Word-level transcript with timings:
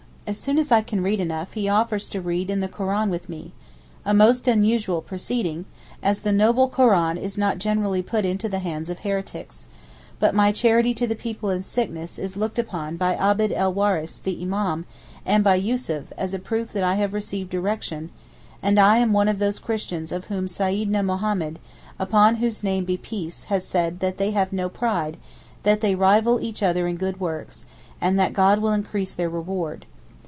As 0.27 0.37
soon 0.39 0.57
as 0.57 0.71
I 0.71 0.81
can 0.81 1.03
read 1.03 1.19
enough 1.19 1.53
he 1.55 1.67
offers 1.67 2.07
to 2.07 2.21
read 2.21 2.49
in 2.49 2.61
the 2.61 2.69
Koran 2.69 3.09
with 3.09 3.27
me—a 3.27 4.13
most 4.13 4.47
unusual 4.47 5.01
proceeding, 5.01 5.65
as 6.01 6.19
the 6.19 6.31
'noble 6.31 6.69
Koran' 6.69 7.17
is 7.17 7.37
not 7.37 7.57
generally 7.57 8.01
put 8.01 8.23
into 8.23 8.47
the 8.47 8.59
hands 8.59 8.89
of 8.89 8.99
heretics; 8.99 9.65
but 10.19 10.33
my 10.33 10.53
'charity 10.53 10.93
to 10.93 11.07
the 11.07 11.17
people 11.17 11.49
in 11.49 11.61
sickness' 11.61 12.17
is 12.17 12.37
looked 12.37 12.57
upon 12.57 12.95
by 12.95 13.13
Abd 13.15 13.51
el 13.51 13.73
Waris 13.73 14.21
the 14.21 14.41
Imam, 14.41 14.85
and 15.25 15.43
by 15.43 15.55
Yussuf, 15.55 16.13
as 16.17 16.33
a 16.33 16.39
proof 16.39 16.71
that 16.71 16.83
I 16.83 16.95
have 16.95 17.11
'received 17.13 17.49
direction,' 17.49 18.09
and 18.63 18.79
am 18.79 19.13
of 19.13 19.39
those 19.39 19.59
Christians 19.59 20.13
of 20.13 20.25
whom 20.25 20.47
Seyyidna 20.47 21.03
Mohammed 21.03 21.59
(upon 21.99 22.35
whose 22.35 22.63
name 22.63 22.85
be 22.85 22.95
peace) 22.95 23.45
has 23.45 23.65
said 23.67 23.99
'that 23.99 24.17
they 24.17 24.31
have 24.31 24.53
no 24.53 24.69
pride, 24.69 25.17
that 25.63 25.81
they 25.81 25.93
rival 25.93 26.39
each 26.39 26.63
other 26.63 26.87
in 26.87 26.95
good 26.95 27.19
works, 27.19 27.65
and 27.99 28.17
that 28.17 28.31
God 28.31 28.59
will 28.59 28.71
increase 28.71 29.13
their 29.13 29.27
reward. 29.29 29.87